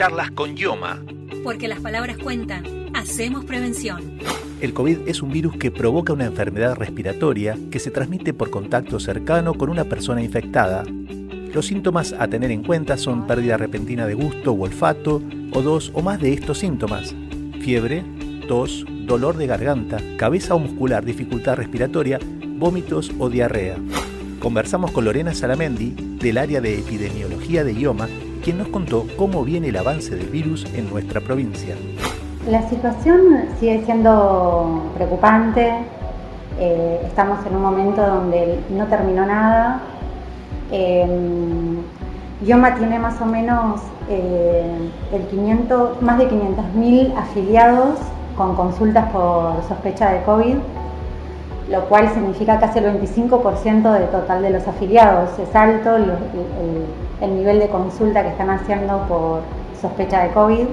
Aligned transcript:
Charlas 0.00 0.30
con 0.30 0.56
Yoma. 0.56 0.98
Porque 1.44 1.68
las 1.68 1.78
palabras 1.80 2.16
cuentan. 2.16 2.64
Hacemos 2.94 3.44
prevención. 3.44 4.00
El 4.62 4.72
COVID 4.72 5.06
es 5.06 5.20
un 5.20 5.30
virus 5.30 5.58
que 5.58 5.70
provoca 5.70 6.14
una 6.14 6.24
enfermedad 6.24 6.74
respiratoria 6.74 7.58
que 7.70 7.78
se 7.80 7.90
transmite 7.90 8.32
por 8.32 8.48
contacto 8.48 8.98
cercano 8.98 9.52
con 9.52 9.68
una 9.68 9.84
persona 9.84 10.22
infectada. 10.22 10.84
Los 11.52 11.66
síntomas 11.66 12.14
a 12.18 12.28
tener 12.28 12.50
en 12.50 12.62
cuenta 12.62 12.96
son 12.96 13.26
pérdida 13.26 13.58
repentina 13.58 14.06
de 14.06 14.14
gusto 14.14 14.52
o 14.52 14.62
olfato 14.62 15.20
o 15.52 15.60
dos 15.60 15.90
o 15.92 16.00
más 16.00 16.18
de 16.18 16.32
estos 16.32 16.56
síntomas. 16.60 17.14
Fiebre, 17.60 18.02
tos, 18.48 18.86
dolor 19.04 19.36
de 19.36 19.48
garganta, 19.48 19.98
cabeza 20.16 20.54
o 20.54 20.58
muscular, 20.58 21.04
dificultad 21.04 21.56
respiratoria, 21.56 22.18
vómitos 22.56 23.12
o 23.18 23.28
diarrea. 23.28 23.76
Conversamos 24.38 24.92
con 24.92 25.04
Lorena 25.04 25.34
Salamendi 25.34 25.90
del 26.18 26.38
área 26.38 26.62
de 26.62 26.78
epidemiología 26.78 27.64
de 27.64 27.74
IOMA, 27.74 28.08
quien 28.42 28.58
nos 28.58 28.68
contó 28.68 29.06
cómo 29.16 29.44
viene 29.44 29.68
el 29.68 29.76
avance 29.76 30.14
del 30.16 30.28
virus 30.28 30.66
en 30.74 30.90
nuestra 30.90 31.20
provincia. 31.20 31.76
La 32.48 32.68
situación 32.68 33.46
sigue 33.58 33.84
siendo 33.84 34.90
preocupante. 34.94 35.72
Eh, 36.58 37.00
estamos 37.06 37.44
en 37.46 37.56
un 37.56 37.62
momento 37.62 38.00
donde 38.04 38.58
no 38.70 38.86
terminó 38.86 39.26
nada. 39.26 39.82
Eh, 40.72 41.06
tiene 42.78 42.98
más 42.98 43.20
o 43.20 43.26
menos 43.26 43.80
eh, 44.08 44.90
el 45.12 45.22
500, 45.26 46.00
más 46.00 46.18
de 46.18 46.28
500.000 46.30 47.16
afiliados 47.16 47.98
con 48.36 48.56
consultas 48.56 49.10
por 49.12 49.62
sospecha 49.68 50.12
de 50.12 50.22
COVID 50.22 50.56
lo 51.70 51.84
cual 51.84 52.12
significa 52.12 52.58
casi 52.58 52.80
el 52.80 53.00
25% 53.00 53.92
del 53.92 54.08
total 54.08 54.42
de 54.42 54.50
los 54.50 54.66
afiliados. 54.66 55.30
Es 55.38 55.54
alto 55.54 55.96
el, 55.96 57.34
nivel 57.34 57.60
de 57.60 57.68
consulta 57.68 58.22
que 58.22 58.30
están 58.30 58.50
haciendo 58.50 59.06
por 59.06 59.42
sospecha 59.80 60.24
de 60.24 60.30
COVID. 60.30 60.66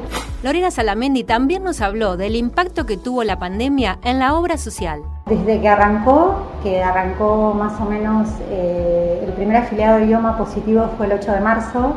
Lorena 0.44 0.72
Salamendi 0.72 1.24
también 1.24 1.63
nos 1.63 1.82
habló 1.82 2.18
del 2.18 2.36
impacto 2.36 2.86
que 2.86 2.98
tuvo 2.98 3.24
la 3.24 3.38
pandemia 3.38 3.99
en 4.04 4.20
la 4.20 4.36
obra 4.36 4.58
social. 4.58 5.02
Desde 5.27 5.62
que 5.62 5.70
arrancó, 5.70 6.36
que 6.63 6.82
arrancó 6.82 7.54
más 7.54 7.80
o 7.80 7.86
menos 7.86 8.30
eh, 8.49 9.24
el 9.26 9.34
primer 9.34 9.58
afiliado 9.58 9.99
de 9.99 10.05
idioma 10.05 10.38
positivo 10.38 10.90
fue 10.98 11.05
el 11.05 11.14
8 11.14 11.32
de 11.32 11.40
marzo 11.41 11.93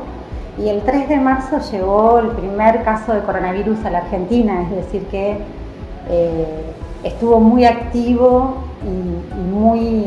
y 0.59 0.69
el 0.69 0.83
3 0.83 1.09
de 1.09 1.17
marzo 1.19 1.59
llegó 1.71 2.19
el 2.19 2.29
primer 2.29 2.83
caso 2.83 3.15
de 3.15 3.21
coronavirus 3.23 3.85
a 3.85 3.91
la 3.91 3.99
Argentina, 3.99 4.63
es 4.63 4.71
decir 4.71 5.07
que 5.07 5.39
eh, 6.09 6.65
estuvo 7.03 7.41
muy 7.41 7.65
activo 7.65 8.70
y, 8.85 9.35
muy 9.53 10.05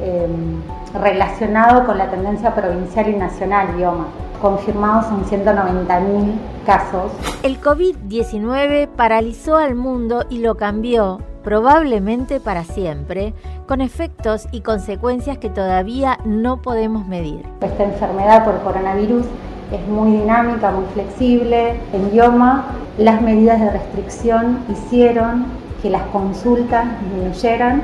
em, 0.00 0.60
relacionado 1.00 1.84
con 1.86 1.98
la 1.98 2.10
tendencia 2.10 2.54
provincial 2.54 3.08
y 3.08 3.16
nacional 3.16 3.68
idioma. 3.76 4.06
Confirmados 4.40 5.06
son 5.06 5.24
190.000 5.24 6.38
casos. 6.64 7.12
El 7.42 7.60
COVID-19 7.60 8.88
paralizó 8.88 9.56
al 9.56 9.74
mundo 9.74 10.24
y 10.30 10.38
lo 10.38 10.56
cambió, 10.56 11.20
probablemente 11.42 12.38
para 12.40 12.62
siempre, 12.64 13.34
con 13.66 13.80
efectos 13.80 14.46
y 14.52 14.60
consecuencias 14.60 15.38
que 15.38 15.50
todavía 15.50 16.18
no 16.24 16.62
podemos 16.62 17.06
medir. 17.06 17.44
Esta 17.60 17.84
enfermedad 17.84 18.44
por 18.44 18.60
coronavirus 18.62 19.26
es 19.72 19.88
muy 19.88 20.12
dinámica, 20.12 20.70
muy 20.70 20.84
flexible. 20.94 21.80
En 21.92 22.08
idioma, 22.08 22.66
las 22.96 23.20
medidas 23.20 23.60
de 23.60 23.70
restricción 23.70 24.60
hicieron 24.70 25.46
que 25.82 25.90
las 25.90 26.02
consultas 26.04 26.86
disminuyeran 27.00 27.82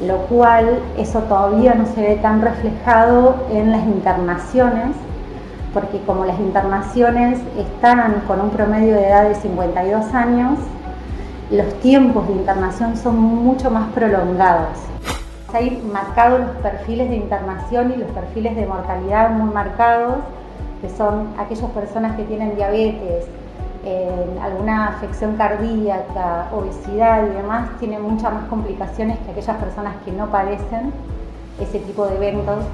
lo 0.00 0.18
cual 0.26 0.78
eso 0.96 1.20
todavía 1.20 1.74
no 1.74 1.86
se 1.86 2.00
ve 2.00 2.16
tan 2.16 2.40
reflejado 2.40 3.34
en 3.50 3.72
las 3.72 3.82
internaciones, 3.84 4.94
porque 5.74 6.00
como 6.02 6.24
las 6.24 6.38
internaciones 6.38 7.40
están 7.56 8.22
con 8.26 8.40
un 8.40 8.50
promedio 8.50 8.94
de 8.94 9.08
edad 9.08 9.28
de 9.28 9.34
52 9.34 10.14
años, 10.14 10.58
los 11.50 11.72
tiempos 11.80 12.26
de 12.28 12.34
internación 12.34 12.96
son 12.96 13.18
mucho 13.20 13.70
más 13.70 13.90
prolongados. 13.92 14.78
Hay 15.52 15.82
marcados 15.92 16.40
los 16.40 16.50
perfiles 16.58 17.08
de 17.08 17.16
internación 17.16 17.92
y 17.96 17.98
los 17.98 18.10
perfiles 18.10 18.54
de 18.54 18.66
mortalidad 18.66 19.30
muy 19.30 19.52
marcados, 19.52 20.16
que 20.82 20.90
son 20.90 21.28
aquellas 21.38 21.70
personas 21.70 22.16
que 22.16 22.24
tienen 22.24 22.54
diabetes, 22.54 23.26
alguna 24.42 24.88
afección 24.88 25.36
cardíaca, 25.36 26.48
obesidad 26.52 27.26
y 27.26 27.30
demás, 27.30 27.70
tienen 27.78 28.02
muchas 28.02 28.32
más 28.32 28.44
complicaciones 28.48 29.18
que 29.20 29.30
aquellas 29.30 29.56
personas 29.56 29.94
que 30.04 30.12
no 30.12 30.26
padecen 30.30 30.92
ese 31.60 31.78
tipo 31.80 32.06
de 32.06 32.16
eventos, 32.16 32.64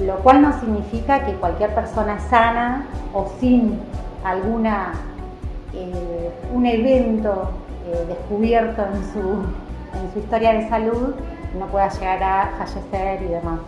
lo 0.00 0.16
cual 0.16 0.42
no 0.42 0.58
significa 0.60 1.24
que 1.24 1.32
cualquier 1.34 1.74
persona 1.74 2.18
sana 2.20 2.86
o 3.12 3.30
sin 3.40 3.80
alguna 4.24 4.92
eh, 5.74 6.30
un 6.52 6.66
evento 6.66 7.50
eh, 7.86 8.04
descubierto 8.06 8.82
en 8.82 9.12
su, 9.12 9.20
en 9.98 10.12
su 10.12 10.18
historia 10.18 10.52
de 10.52 10.68
salud 10.68 11.14
no 11.58 11.66
pueda 11.66 11.88
llegar 11.88 12.22
a 12.22 12.50
fallecer 12.58 13.22
y 13.22 13.26
demás. 13.26 13.60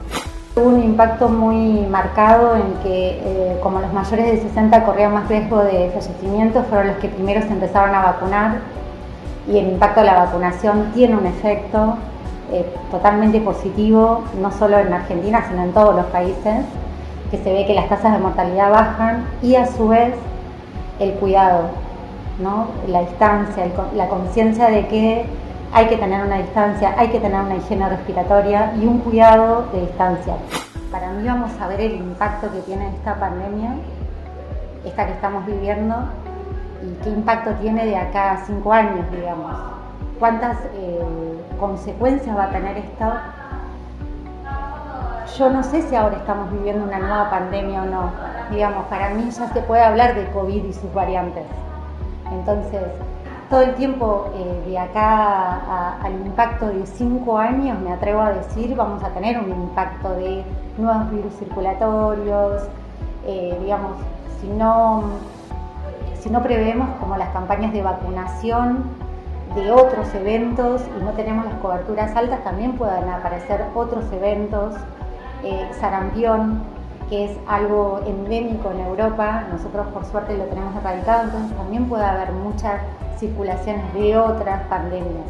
Hubo 0.57 0.69
un 0.69 0.85
impacto 0.85 1.29
muy 1.29 1.85
marcado 1.91 2.55
en 2.55 2.75
que 2.85 3.19
eh, 3.25 3.59
como 3.61 3.81
los 3.81 3.93
mayores 3.93 4.27
de 4.27 4.49
60 4.49 4.85
corrían 4.85 5.13
más 5.13 5.29
riesgo 5.29 5.59
de 5.65 5.91
fallecimiento, 5.91 6.63
fueron 6.71 6.87
los 6.89 6.97
que 6.99 7.09
primero 7.09 7.43
se 7.43 7.49
empezaron 7.49 7.93
a 7.93 8.03
vacunar 8.03 8.59
y 9.49 9.59
el 9.59 9.71
impacto 9.71 9.99
de 9.99 10.07
la 10.07 10.15
vacunación 10.15 10.93
tiene 10.95 11.17
un 11.17 11.27
efecto 11.27 11.97
eh, 12.53 12.73
totalmente 12.93 13.41
positivo, 13.41 14.23
no 14.41 14.53
solo 14.53 14.79
en 14.79 14.93
Argentina, 14.93 15.45
sino 15.49 15.65
en 15.65 15.73
todos 15.73 15.97
los 15.97 16.07
países, 16.07 16.65
que 17.33 17.39
se 17.39 17.53
ve 17.53 17.67
que 17.67 17.75
las 17.75 17.89
tasas 17.89 18.13
de 18.13 18.21
mortalidad 18.21 18.71
bajan 18.71 19.25
y 19.43 19.57
a 19.57 19.67
su 19.67 19.89
vez 19.89 20.15
el 21.01 21.15
cuidado, 21.15 21.63
¿no? 22.41 22.69
la 22.87 23.01
distancia, 23.01 23.67
la 23.97 24.09
conciencia 24.09 24.71
de 24.71 24.87
que 24.87 25.27
hay 25.73 25.87
que 25.89 25.97
tener 25.97 26.25
una 26.25 26.37
distancia, 26.37 26.95
hay 26.97 27.09
que 27.09 27.21
tener 27.21 27.41
una 27.41 27.57
higiene 27.57 27.89
respiratoria 27.89 28.73
y 28.77 28.87
un 28.87 28.99
cuidado 28.99 29.67
de 29.73 29.81
distancia. 29.83 30.35
Para 30.91 31.11
mí 31.11 31.27
vamos 31.27 31.51
a 31.61 31.67
ver 31.69 31.81
el 31.81 31.95
impacto 31.97 32.51
que 32.53 32.61
tiene 32.61 32.89
esta 32.91 33.15
pandemia, 33.17 33.75
esta 34.85 35.07
que 35.07 35.13
estamos 35.13 35.45
viviendo, 35.47 35.97
y 36.83 37.03
qué 37.03 37.11
impacto 37.11 37.51
tiene 37.61 37.87
de 37.87 37.97
acá 37.97 38.33
a 38.33 38.37
cinco 38.45 38.73
años, 38.73 39.11
digamos. 39.11 39.53
¿Cuántas 40.19 40.59
eh, 40.75 41.05
consecuencias 41.59 42.37
va 42.37 42.45
a 42.45 42.51
tener 42.51 42.77
esto? 42.77 43.13
Yo 45.37 45.51
no 45.51 45.63
sé 45.65 45.83
si 45.83 45.97
ahora 45.97 46.17
estamos 46.19 46.53
viviendo 46.53 46.85
una 46.85 46.99
nueva 46.99 47.31
pandemia 47.31 47.83
o 47.83 47.87
no. 47.87 48.13
Digamos, 48.51 48.85
para 48.85 49.11
mí 49.11 49.29
ya 49.31 49.49
se 49.49 49.61
puede 49.63 49.83
hablar 49.83 50.15
de 50.15 50.31
COVID 50.31 50.65
y 50.65 50.73
sus 50.73 50.93
variantes. 50.95 51.45
Entonces, 52.31 52.83
todo 53.55 53.63
el 53.63 53.75
tiempo 53.77 54.33
eh, 54.35 54.69
de 54.69 54.77
acá 54.77 56.01
al 56.03 56.13
impacto 56.27 56.67
de 56.67 56.85
cinco 56.87 57.39
años, 57.39 57.79
me 57.79 57.93
atrevo 57.93 58.21
a 58.21 58.33
decir, 58.33 58.75
vamos 58.75 59.01
a 59.05 59.11
tener 59.11 59.39
un 59.39 59.49
impacto 59.49 60.13
de 60.17 60.43
nuevos 60.77 61.09
virus 61.13 61.35
circulatorios, 61.35 62.65
eh, 63.25 63.57
digamos, 63.63 63.93
si 64.41 64.49
no, 64.49 65.05
si 66.19 66.31
no 66.31 66.43
prevemos 66.43 66.89
como 66.99 67.17
las 67.17 67.29
campañas 67.29 67.73
de 67.73 67.83
vacunación 67.83 68.83
de 69.55 69.71
otros 69.71 70.13
eventos 70.17 70.83
y 70.99 71.05
no 71.05 71.13
tenemos 71.13 71.45
las 71.45 71.55
coberturas 71.61 72.17
altas, 72.17 72.43
también 72.43 72.73
puedan 72.73 73.09
aparecer 73.09 73.67
otros 73.77 74.05
eventos, 74.11 74.75
eh, 75.45 75.71
sarampión, 75.79 76.61
que 77.09 77.27
es 77.27 77.39
algo 77.47 78.01
endémico 78.07 78.71
en 78.71 78.81
Europa, 78.81 79.45
nosotros 79.51 79.87
por 79.89 80.05
suerte 80.05 80.37
lo 80.37 80.45
tenemos 80.45 80.75
erradicado, 80.77 81.25
entonces 81.25 81.57
también 81.57 81.89
puede 81.89 82.05
haber 82.05 82.33
muchas 82.33 82.81
circulaciones 83.19 83.93
de 83.95 84.17
otras 84.17 84.67
pandemias. 84.69 85.25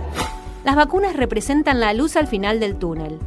Las 0.64 0.76
vacunas 0.76 1.16
representan 1.16 1.80
la 1.80 1.92
luz 1.92 2.16
al 2.16 2.26
final 2.26 2.58
del 2.60 2.76
túnel. 2.76 3.18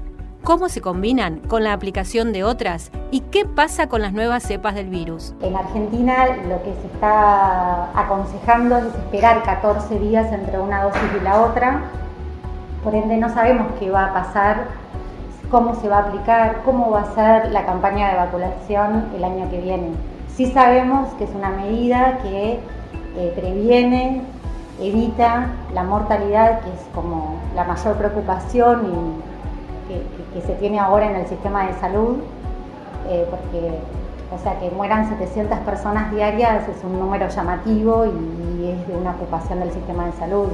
¿Cómo 0.43 0.69
se 0.69 0.79
combinan 0.79 1.39
con 1.39 1.63
la 1.63 1.73
aplicación 1.73 2.31
de 2.31 2.45
otras? 2.45 2.89
¿Y 3.11 3.19
qué 3.19 3.45
pasa 3.45 3.89
con 3.89 4.01
las 4.01 4.13
nuevas 4.13 4.43
cepas 4.43 4.75
del 4.75 4.87
virus? 4.87 5.33
En 5.41 5.55
Argentina 5.55 6.25
lo 6.47 6.63
que 6.63 6.73
se 6.81 6.87
está 6.93 7.89
aconsejando 7.99 8.77
es 8.77 8.85
esperar 8.85 9.43
14 9.43 9.99
días 9.99 10.31
entre 10.31 10.59
una 10.59 10.83
dosis 10.83 11.01
y 11.19 11.23
la 11.23 11.41
otra. 11.41 11.81
Por 12.81 12.95
ende 12.95 13.17
no 13.17 13.27
sabemos 13.27 13.67
qué 13.77 13.89
va 13.89 14.05
a 14.05 14.13
pasar, 14.13 14.67
cómo 15.49 15.75
se 15.75 15.89
va 15.89 15.97
a 15.97 16.01
aplicar, 16.01 16.61
cómo 16.63 16.91
va 16.91 17.01
a 17.01 17.15
ser 17.15 17.51
la 17.51 17.65
campaña 17.65 18.09
de 18.09 18.17
vacunación 18.17 19.05
el 19.15 19.23
año 19.23 19.49
que 19.49 19.61
viene. 19.61 19.91
Sí 20.35 20.51
sabemos 20.51 21.09
que 21.13 21.23
es 21.23 21.31
una 21.33 21.49
medida 21.49 22.19
que 22.21 22.59
eh, 23.17 23.33
previene 23.35 24.21
evita 24.79 25.47
la 25.73 25.83
mortalidad, 25.83 26.61
que 26.61 26.69
es 26.69 26.81
como 26.93 27.39
la 27.55 27.63
mayor 27.63 27.95
preocupación 27.95 28.85
y 28.85 29.93
que, 30.33 30.41
se 30.45 30.53
tiene 30.53 30.79
ahora 30.79 31.09
en 31.09 31.15
el 31.15 31.25
sistema 31.25 31.65
de 31.65 31.73
salud, 31.79 32.17
eh, 33.09 33.25
porque 33.29 33.79
o 34.29 34.37
sea, 34.37 34.59
que 34.59 34.69
mueran 34.71 35.07
700 35.09 35.59
personas 35.59 36.11
diarias 36.11 36.67
es 36.67 36.83
un 36.83 36.99
número 36.99 37.29
llamativo 37.29 38.05
y, 38.05 38.67
es 38.67 38.87
de 38.87 38.95
una 38.95 39.11
ocupación 39.11 39.61
del 39.61 39.71
sistema 39.71 40.05
de 40.05 40.11
salud. 40.13 40.47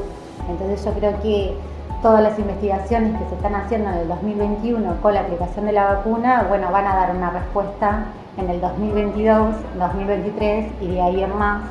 Entonces 0.48 0.86
yo 0.86 0.92
creo 0.94 1.20
que 1.22 1.56
todas 2.04 2.22
las 2.22 2.38
investigaciones 2.38 3.20
que 3.20 3.30
se 3.30 3.36
están 3.36 3.56
haciendo 3.56 3.90
en 3.90 3.98
el 4.00 4.08
2021 4.10 5.02
con 5.02 5.14
la 5.14 5.22
aplicación 5.22 5.66
de 5.66 5.72
la 5.72 5.86
vacuna, 5.86 6.46
bueno, 6.50 6.70
van 6.70 6.86
a 6.86 6.96
dar 6.96 7.16
una 7.16 7.32
respuesta 7.32 8.04
en 8.38 8.50
el 8.50 8.60
2022, 8.60 9.56
2023 9.80 10.72
y 10.82 10.88
de 10.88 11.02
ahí 11.02 11.24
en 11.24 11.36
más 11.38 11.64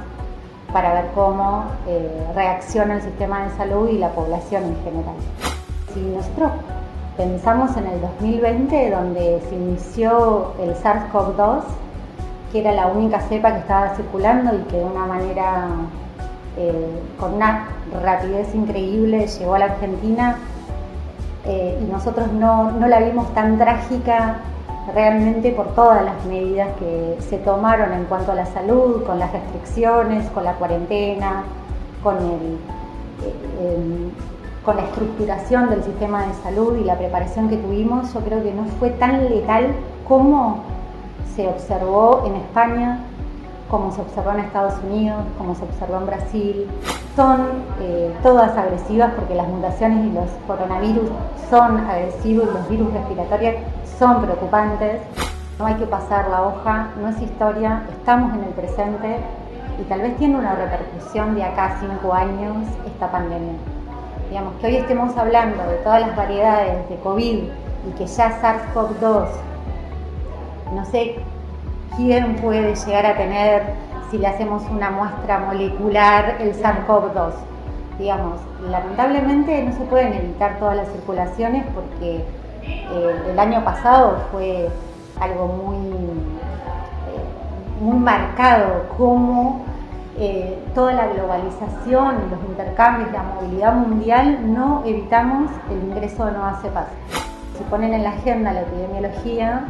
para 0.73 0.95
ver 0.95 1.11
cómo 1.15 1.67
eh, 1.87 2.27
reacciona 2.35 2.95
el 2.95 3.03
sistema 3.03 3.45
de 3.45 3.51
salud 3.57 3.91
y 3.91 3.99
la 3.99 4.09
población 4.09 4.65
en 4.65 4.77
general. 4.83 5.15
Si 5.93 6.01
nosotros 6.01 6.51
pensamos 7.19 7.77
en 7.77 7.87
el 7.89 8.01
2020, 8.01 8.91
donde 8.91 9.43
se 9.51 9.55
inició 9.55 10.53
el 10.63 10.75
SARS-CoV-2, 10.75 11.61
que 12.53 12.61
era 12.61 12.73
la 12.73 12.87
única 12.87 13.21
cepa 13.21 13.53
que 13.53 13.59
estaba 13.59 13.95
circulando 13.97 14.55
y 14.55 14.63
que 14.63 14.79
de 14.79 14.85
una 14.85 15.05
manera, 15.05 15.67
eh, 16.57 17.01
con 17.19 17.35
una 17.35 17.69
rapidez 18.03 18.55
increíble, 18.55 19.27
llegó 19.27 19.55
a 19.55 19.59
la 19.59 19.65
Argentina, 19.67 20.37
eh, 21.45 21.79
y 21.83 21.91
nosotros 21.91 22.33
no, 22.33 22.71
no 22.73 22.87
la 22.87 23.01
vimos 23.01 23.33
tan 23.35 23.59
trágica 23.59 24.37
realmente 24.95 25.53
por 25.53 25.75
todas 25.75 26.05
las 26.05 26.25
medidas 26.27 26.69
que 26.79 27.17
se 27.21 27.39
tomaron 27.39 27.93
en 27.93 28.05
cuanto 28.05 28.33
a 28.33 28.35
la 28.35 28.47
salud, 28.47 29.05
con 29.05 29.19
las 29.19 29.33
restricciones, 29.33 30.29
con 30.31 30.45
la 30.45 30.55
cuarentena, 30.55 31.45
con, 32.03 32.17
eh, 32.17 34.11
con 34.65 34.77
la 34.77 34.83
estructuración 34.83 35.71
del 35.71 35.83
sistema 35.83 36.27
de 36.27 36.35
salud 36.43 36.77
y 36.77 36.85
la 36.85 36.97
preparación 36.97 37.49
que 37.49 37.57
tuvimos, 37.57 38.13
yo 38.13 38.21
creo 38.21 38.43
que 38.43 38.53
no 38.53 38.65
fue 38.79 38.91
tan 38.91 39.29
letal 39.29 39.69
como 40.07 40.63
se 41.35 41.49
observó 41.49 42.25
en 42.27 42.37
España, 42.37 43.01
como 43.73 43.91
se 43.91 44.03
observó 44.03 44.33
en 44.33 44.41
Estados 44.41 44.75
Unidos, 44.85 45.25
como 45.39 45.55
se 45.55 45.65
observó 45.65 45.97
en 45.97 46.07
Brasil. 46.07 46.71
Son 47.17 47.41
eh, 47.81 48.15
todas 48.23 48.55
agresivas 48.55 49.15
porque 49.17 49.35
las 49.35 49.49
mutaciones 49.49 50.05
y 50.05 50.11
los 50.11 50.29
coronavirus 50.47 51.09
son 51.49 51.79
agresivos 51.79 52.49
y 52.51 52.53
los 52.53 52.69
virus 52.69 52.93
respiratorios 52.93 53.55
son 53.99 54.21
preocupantes. 54.21 55.01
No 55.59 55.65
hay 55.65 55.75
que 55.77 55.87
pasar 55.87 56.29
la 56.29 56.43
hoja, 56.43 56.89
no 57.01 57.09
es 57.09 57.23
historia, 57.23 57.83
estamos 57.91 58.35
en 58.35 58.45
el 58.45 58.51
presente 58.51 59.17
y 59.81 59.85
tal 59.85 60.03
vez 60.03 60.19
tiene 60.19 60.37
una 60.37 60.55
repercusión 60.55 61.35
de 61.35 61.45
acá 61.45 61.79
cinco 61.81 62.13
años 62.13 62.67
esta 62.87 63.11
pandemia. 63.11 63.55
Digamos 64.29 64.53
que 64.61 64.67
hoy 64.67 64.77
estemos 64.77 65.17
hablando 65.17 65.63
de 65.65 65.77
todas 65.77 66.03
las 66.03 66.15
variedades 66.15 66.87
de 66.91 66.97
COVID 66.97 67.39
y 67.39 67.91
que 67.97 68.07
ya 68.07 68.39
SARS-CoV-2, 68.43 69.29
no 70.75 70.85
sé 70.85 71.23
quién 71.97 72.37
puede 72.37 72.75
llegar 72.75 73.07
a 73.07 73.17
tener 73.17 73.63
si 74.11 74.19
le 74.19 74.27
hacemos 74.27 74.63
una 74.71 74.91
muestra 74.91 75.39
molecular 75.39 76.37
el 76.41 76.55
SARS-CoV-2. 76.55 77.33
Digamos, 77.99 78.41
lamentablemente 78.71 79.63
no 79.63 79.73
se 79.73 79.85
pueden 79.85 80.13
evitar 80.13 80.59
todas 80.59 80.77
las 80.77 80.89
circulaciones 80.89 81.65
porque 81.75 82.25
eh, 82.63 83.23
el 83.31 83.39
año 83.39 83.65
pasado 83.65 84.19
fue 84.31 84.69
algo 85.21 85.47
muy, 85.47 85.77
eh, 85.77 87.81
muy 87.81 87.99
marcado, 87.99 88.87
como 88.97 89.65
eh, 90.19 90.59
toda 90.75 90.93
la 90.93 91.07
globalización, 91.07 92.17
los 92.31 92.51
intercambios, 92.51 93.11
la 93.13 93.23
movilidad 93.23 93.75
mundial, 93.75 94.53
no 94.53 94.83
evitamos 94.85 95.51
el 95.71 95.89
ingreso 95.89 96.27
de 96.27 96.33
nuevas 96.33 96.61
cepas. 96.61 96.87
Si 97.57 97.65
ponen 97.65 97.95
en 97.95 98.03
la 98.03 98.11
agenda 98.11 98.53
la 98.53 98.61
epidemiología, 98.61 99.65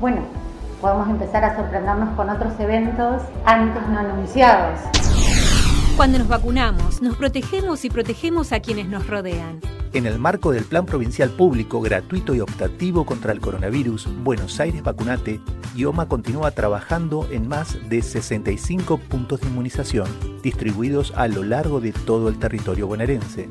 bueno, 0.00 0.18
podemos 0.80 1.08
empezar 1.08 1.44
a 1.44 1.56
sorprendernos 1.56 2.14
con 2.16 2.30
otros 2.30 2.58
eventos 2.58 3.22
antes 3.44 3.86
no 3.88 3.98
anunciados. 3.98 4.80
Cuando 5.96 6.18
nos 6.18 6.28
vacunamos, 6.28 7.02
nos 7.02 7.16
protegemos 7.16 7.84
y 7.84 7.90
protegemos 7.90 8.52
a 8.52 8.60
quienes 8.60 8.88
nos 8.88 9.06
rodean. 9.06 9.60
En 9.92 10.06
el 10.06 10.18
marco 10.18 10.52
del 10.52 10.64
Plan 10.64 10.86
Provincial 10.86 11.30
Público 11.30 11.80
Gratuito 11.80 12.34
y 12.34 12.40
Optativo 12.40 13.04
contra 13.04 13.32
el 13.32 13.40
Coronavirus 13.40 14.08
Buenos 14.22 14.60
Aires 14.60 14.82
Vacunate, 14.82 15.40
IOMA 15.74 16.06
continúa 16.06 16.52
trabajando 16.52 17.28
en 17.30 17.48
más 17.48 17.76
de 17.88 18.00
65 18.00 18.98
puntos 18.98 19.40
de 19.40 19.48
inmunización 19.48 20.08
distribuidos 20.42 21.12
a 21.16 21.28
lo 21.28 21.42
largo 21.42 21.80
de 21.80 21.92
todo 21.92 22.28
el 22.28 22.38
territorio 22.38 22.86
bonaerense. 22.86 23.48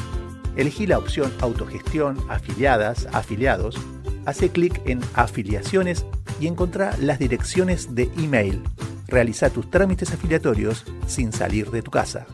elegí 0.55 0.87
la 0.87 0.97
opción 0.97 1.31
Autogestión, 1.41 2.17
Afiliadas, 2.29 3.07
Afiliados, 3.13 3.77
hace 4.25 4.49
clic 4.49 4.81
en 4.85 5.01
Afiliaciones 5.13 6.05
y 6.39 6.47
encontrá 6.47 6.97
las 6.99 7.19
direcciones 7.19 7.93
de 7.95 8.09
email. 8.17 8.63
Realiza 9.07 9.51
tus 9.51 9.69
trámites 9.69 10.11
afiliatorios 10.11 10.83
sin 11.07 11.31
salir 11.31 11.69
de 11.69 11.83
tu 11.83 11.91
casa. 11.91 12.25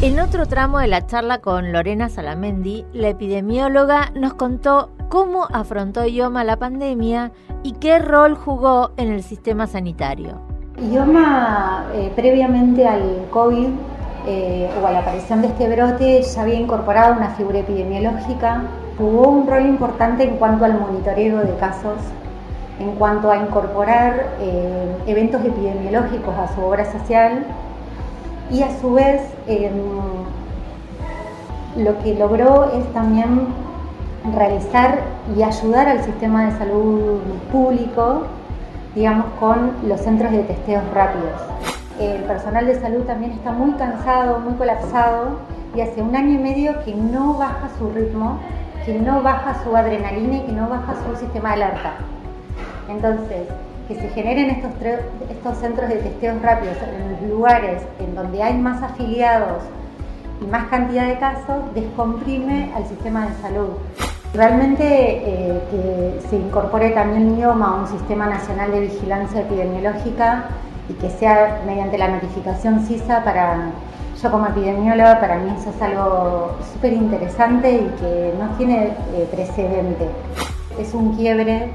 En 0.00 0.20
otro 0.20 0.46
tramo 0.46 0.78
de 0.78 0.86
la 0.86 1.04
charla 1.06 1.38
con 1.38 1.72
Lorena 1.72 2.08
Salamendi, 2.08 2.86
la 2.92 3.08
epidemióloga 3.08 4.12
nos 4.14 4.34
contó 4.34 4.90
cómo 5.08 5.48
afrontó 5.52 6.06
IOMA 6.06 6.44
la 6.44 6.56
pandemia 6.56 7.32
y 7.64 7.72
qué 7.72 7.98
rol 7.98 8.36
jugó 8.36 8.92
en 8.96 9.10
el 9.10 9.24
sistema 9.24 9.66
sanitario. 9.66 10.40
IOMA, 10.80 11.86
eh, 11.94 12.12
previamente 12.14 12.86
al 12.86 13.26
COVID 13.32 13.70
eh, 14.28 14.70
o 14.80 14.86
a 14.86 14.92
la 14.92 15.00
aparición 15.00 15.42
de 15.42 15.48
este 15.48 15.68
brote, 15.68 16.22
ya 16.22 16.42
había 16.42 16.60
incorporado 16.60 17.14
una 17.14 17.30
figura 17.30 17.58
epidemiológica, 17.58 18.62
jugó 18.98 19.30
un 19.30 19.48
rol 19.48 19.66
importante 19.66 20.22
en 20.22 20.36
cuanto 20.36 20.64
al 20.64 20.78
monitoreo 20.78 21.38
de 21.38 21.56
casos, 21.56 21.98
en 22.78 22.92
cuanto 22.92 23.32
a 23.32 23.36
incorporar 23.38 24.28
eh, 24.38 24.96
eventos 25.08 25.44
epidemiológicos 25.44 26.36
a 26.36 26.54
su 26.54 26.60
obra 26.60 26.84
social 26.92 27.44
y 28.50 28.62
a 28.62 28.80
su 28.80 28.92
vez 28.92 29.22
em, 29.46 29.72
lo 31.76 31.98
que 32.02 32.14
logró 32.14 32.70
es 32.72 32.92
también 32.92 33.46
realizar 34.34 35.00
y 35.36 35.42
ayudar 35.42 35.88
al 35.88 36.02
sistema 36.02 36.46
de 36.46 36.58
salud 36.58 37.20
público, 37.52 38.22
digamos, 38.94 39.26
con 39.38 39.72
los 39.86 40.00
centros 40.00 40.32
de 40.32 40.42
testeos 40.42 40.82
rápidos. 40.94 41.40
El 42.00 42.22
personal 42.24 42.66
de 42.66 42.80
salud 42.80 43.02
también 43.04 43.32
está 43.32 43.52
muy 43.52 43.72
cansado, 43.72 44.40
muy 44.40 44.54
colapsado 44.54 45.38
y 45.74 45.80
hace 45.80 46.02
un 46.02 46.16
año 46.16 46.34
y 46.34 46.38
medio 46.38 46.82
que 46.84 46.94
no 46.94 47.34
baja 47.34 47.68
su 47.78 47.90
ritmo, 47.90 48.38
que 48.84 48.98
no 48.98 49.22
baja 49.22 49.62
su 49.62 49.76
adrenalina 49.76 50.38
y 50.38 50.40
que 50.42 50.52
no 50.52 50.68
baja 50.68 50.94
su 51.06 51.16
sistema 51.16 51.50
de 51.50 51.64
alerta. 51.64 51.92
Entonces, 52.88 53.48
que 53.88 53.94
se 53.94 54.08
generen 54.10 54.50
estos, 54.50 54.70
estos 55.30 55.56
centros 55.56 55.88
de 55.88 55.96
testeos 55.96 56.40
rápidos 56.42 56.76
en 56.82 57.12
los 57.12 57.22
lugares 57.22 57.82
en 57.98 58.14
donde 58.14 58.42
hay 58.42 58.54
más 58.54 58.82
afiliados 58.82 59.62
y 60.42 60.44
más 60.44 60.68
cantidad 60.68 61.06
de 61.08 61.18
casos, 61.18 61.74
descomprime 61.74 62.70
al 62.76 62.86
sistema 62.86 63.26
de 63.26 63.34
salud. 63.40 63.70
Realmente 64.34 64.84
eh, 64.84 65.62
que 65.70 66.28
se 66.28 66.36
incorpore 66.36 66.90
también 66.90 67.38
IOMA 67.38 67.66
a 67.66 67.74
un 67.76 67.88
sistema 67.88 68.26
nacional 68.26 68.70
de 68.70 68.80
vigilancia 68.80 69.40
epidemiológica 69.40 70.44
y 70.90 70.92
que 70.92 71.08
sea 71.08 71.62
mediante 71.66 71.96
la 71.96 72.08
notificación 72.08 72.84
CISA 72.86 73.24
para, 73.24 73.70
yo 74.22 74.30
como 74.30 74.46
epidemióloga, 74.48 75.18
para 75.18 75.38
mí 75.38 75.50
eso 75.58 75.70
es 75.70 75.80
algo 75.80 76.56
súper 76.74 76.92
interesante 76.92 77.72
y 77.72 78.00
que 78.00 78.34
no 78.38 78.50
tiene 78.58 78.88
eh, 79.14 79.26
precedente. 79.30 80.08
Es 80.78 80.92
un 80.92 81.16
quiebre 81.16 81.70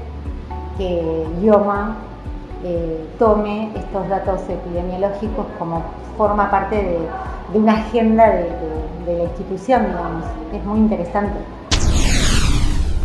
que 0.76 1.26
IOMA 1.42 1.96
eh, 2.64 3.06
tome 3.18 3.70
estos 3.76 4.08
datos 4.08 4.40
epidemiológicos 4.48 5.46
como 5.58 5.84
forma 6.16 6.50
parte 6.50 6.76
de, 6.76 6.98
una 7.52 7.74
agenda 7.74 8.26
de, 8.30 8.48
la 9.06 9.24
institución, 9.24 9.86
digamos. 9.86 10.24
Es 10.52 10.64
muy 10.64 10.78
interesante. 10.78 11.38